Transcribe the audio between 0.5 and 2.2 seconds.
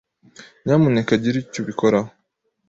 Nyamuneka gira icyo ubikoraho.